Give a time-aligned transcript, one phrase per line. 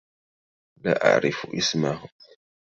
[0.83, 2.09] لا أعرف إسمه.